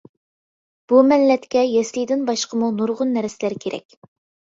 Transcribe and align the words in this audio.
بۇ 0.93 1.01
مىللەتكە 1.09 1.63
يەسلىدىن 1.73 2.25
باشقىمۇ 2.33 2.73
نۇرغۇن 2.83 3.17
نەرسىلەر 3.21 3.61
كېرەك. 3.65 4.05